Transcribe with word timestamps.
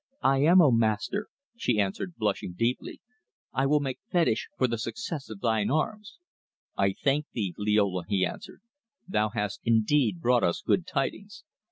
"I 0.23 0.39
am, 0.39 0.63
O 0.63 0.71
Master," 0.71 1.27
she 1.55 1.79
answered 1.79 2.15
blushing 2.17 2.53
deeply. 2.53 3.01
"I 3.53 3.67
will 3.67 3.79
make 3.79 3.99
fetish 4.11 4.47
for 4.57 4.67
the 4.67 4.79
success 4.79 5.29
of 5.29 5.41
thine 5.41 5.69
arms." 5.69 6.17
"I 6.75 6.93
thank 6.93 7.27
thee, 7.33 7.53
Liola," 7.55 8.05
he 8.07 8.25
answered. 8.25 8.61
"Thou 9.07 9.29
hast 9.29 9.61
indeed 9.63 10.19
brought 10.19 10.43
us 10.43 10.63
good 10.65 10.87
tidings." 10.87 11.43